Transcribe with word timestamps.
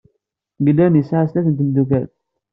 Glenn 0.65 0.99
yesɛa 0.99 1.25
snat 1.29 1.45
n 1.49 1.55
tmeddukal. 1.57 2.07